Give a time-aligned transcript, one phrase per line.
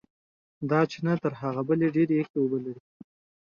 [0.69, 2.81] دا چینه تر هغې بلې ډېرې یخې اوبه لري.